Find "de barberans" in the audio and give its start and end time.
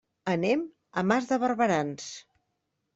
1.35-2.13